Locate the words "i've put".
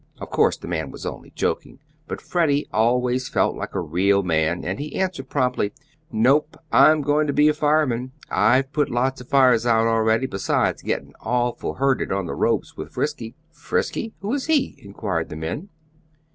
8.27-8.89